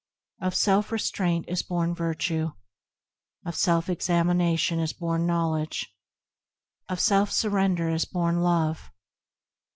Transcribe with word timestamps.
Of 0.41 0.55
self 0.55 0.91
restraint 0.91 1.45
is 1.47 1.61
born 1.61 1.93
Virtue, 1.93 2.53
Of 3.45 3.53
self 3.55 3.87
examination 3.87 4.79
is 4.79 4.93
born 4.93 5.27
Knowledge, 5.27 5.93
Of 6.89 6.99
self 6.99 7.29
surrender 7.31 7.87
is 7.89 8.05
born 8.05 8.39
Love. 8.39 8.89